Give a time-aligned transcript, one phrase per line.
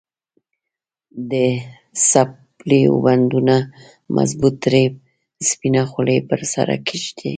[1.31, 1.33] د
[2.09, 3.55] څپلیو بندونه
[4.17, 4.85] مضبوط تړي،
[5.49, 7.29] سپینه خولې پر سر کږه ږدي.